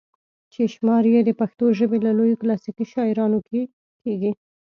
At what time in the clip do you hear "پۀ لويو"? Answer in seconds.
1.99-2.39